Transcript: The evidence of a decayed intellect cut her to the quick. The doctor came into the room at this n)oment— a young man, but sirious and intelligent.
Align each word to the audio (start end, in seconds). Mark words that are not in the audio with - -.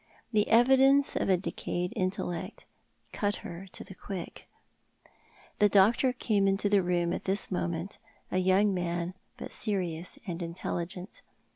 The 0.31 0.49
evidence 0.49 1.15
of 1.15 1.29
a 1.29 1.37
decayed 1.37 1.93
intellect 1.95 2.65
cut 3.11 3.35
her 3.45 3.67
to 3.71 3.83
the 3.83 3.93
quick. 3.93 4.47
The 5.59 5.69
doctor 5.69 6.11
came 6.11 6.47
into 6.47 6.69
the 6.69 6.81
room 6.81 7.13
at 7.13 7.25
this 7.25 7.49
n)oment— 7.49 7.99
a 8.31 8.39
young 8.39 8.73
man, 8.73 9.13
but 9.37 9.51
sirious 9.51 10.17
and 10.25 10.41
intelligent. 10.41 11.21